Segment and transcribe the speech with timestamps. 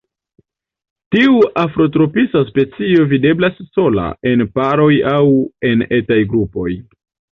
[1.15, 5.21] Tiu afrotropisa specio videblas sola, en paroj aŭ
[5.71, 6.71] en etaj grupoj.